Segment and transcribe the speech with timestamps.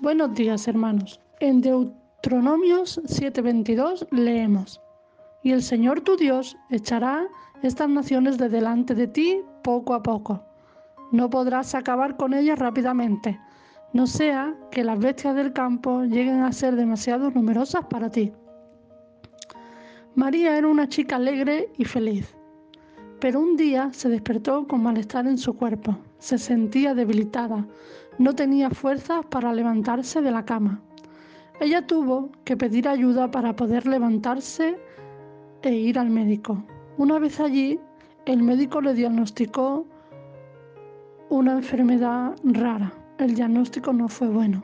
[0.00, 1.20] Buenos días, hermanos.
[1.40, 4.80] En Deuteronomios 7:22 leemos,
[5.42, 7.26] Y el Señor tu Dios echará
[7.62, 10.42] estas naciones de delante de ti poco a poco.
[11.10, 13.40] No podrás acabar con ellas rápidamente,
[13.92, 18.32] no sea que las bestias del campo lleguen a ser demasiado numerosas para ti.
[20.14, 22.36] María era una chica alegre y feliz,
[23.20, 25.96] pero un día se despertó con malestar en su cuerpo.
[26.18, 27.66] Se sentía debilitada,
[28.18, 30.80] no tenía fuerzas para levantarse de la cama.
[31.60, 34.78] Ella tuvo que pedir ayuda para poder levantarse
[35.62, 36.62] e ir al médico.
[36.98, 37.78] Una vez allí,
[38.26, 39.86] el médico le diagnosticó
[41.28, 42.92] una enfermedad rara.
[43.18, 44.62] El diagnóstico no fue bueno.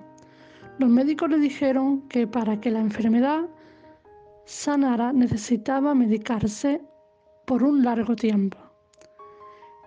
[0.78, 3.42] Los médicos le dijeron que para que la enfermedad
[4.44, 6.80] sanara necesitaba medicarse
[7.44, 8.69] por un largo tiempo.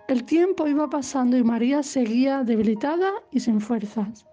[0.06, 4.26] El tiempo iba pasando y María seguía debilitada y sin fuerzas.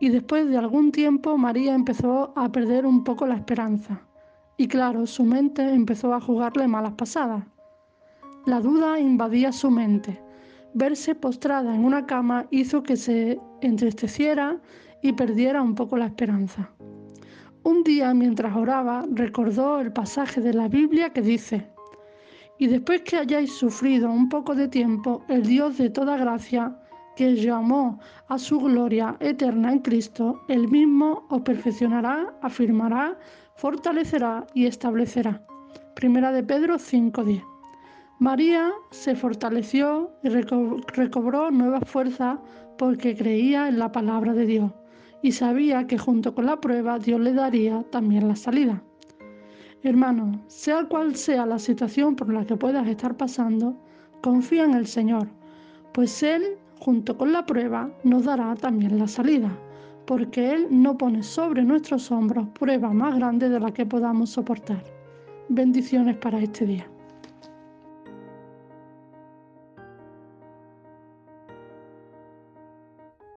[0.00, 4.02] Y después de algún tiempo María empezó a perder un poco la esperanza.
[4.56, 7.44] Y claro, su mente empezó a jugarle malas pasadas.
[8.46, 10.20] La duda invadía su mente.
[10.74, 14.60] Verse postrada en una cama hizo que se entristeciera
[15.02, 16.68] y perdiera un poco la esperanza.
[17.62, 21.70] Un día, mientras oraba, recordó el pasaje de la Biblia que dice,
[22.62, 26.72] y después que hayáis sufrido un poco de tiempo, el Dios de toda gracia,
[27.16, 33.18] que llamó a su gloria eterna en Cristo, el mismo os perfeccionará, afirmará,
[33.56, 35.44] fortalecerá y establecerá.
[35.96, 37.42] Primera de Pedro 5:10.
[38.20, 42.38] María se fortaleció y recobró nuevas fuerzas
[42.78, 44.70] porque creía en la palabra de Dios
[45.20, 48.84] y sabía que junto con la prueba Dios le daría también la salida.
[49.84, 53.76] Hermano, sea cual sea la situación por la que puedas estar pasando,
[54.22, 55.26] confía en el Señor,
[55.92, 59.50] pues Él, junto con la prueba, nos dará también la salida,
[60.06, 64.84] porque Él no pone sobre nuestros hombros prueba más grande de la que podamos soportar.
[65.48, 66.91] Bendiciones para este día.